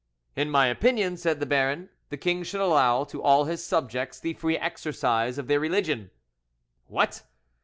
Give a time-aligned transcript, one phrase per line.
[0.35, 4.33] "In my opinion," said the baron, "the king should allow to all his subjects the
[4.33, 6.09] free exercise of their religion."
[6.87, 7.21] "What!